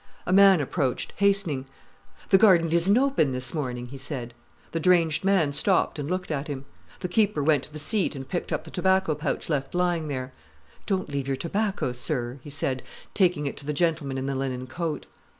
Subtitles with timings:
[0.25, 1.67] A man approached, hastening.
[2.29, 4.33] "The garden isn't open this morning," he said.
[4.71, 6.65] The deranged man stopped and looked at him.
[7.01, 10.33] The keeper went to the seat and picked up the tobacco pouch left lying there.
[10.87, 12.81] "Don't leave your tobacco, sir," he said,
[13.13, 15.05] taking it to the gentleman in the linen coat.